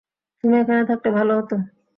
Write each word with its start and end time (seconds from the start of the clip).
তুমি 0.43 0.55
এখানে 0.59 0.81
থাকলে 0.89 1.09
ভালো 1.17 1.31
হত। 1.39 1.51